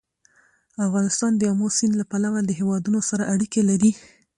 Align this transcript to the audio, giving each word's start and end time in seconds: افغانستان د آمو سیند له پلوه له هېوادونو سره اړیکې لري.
افغانستان 0.85 1.31
د 1.35 1.41
آمو 1.51 1.67
سیند 1.77 1.93
له 1.97 2.05
پلوه 2.11 2.39
له 2.47 2.53
هېوادونو 2.59 2.99
سره 3.09 3.29
اړیکې 3.33 3.61
لري. 3.69 3.91